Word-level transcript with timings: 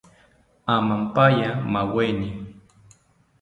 Amampaya 0.75 1.49
maaweni 1.73 2.29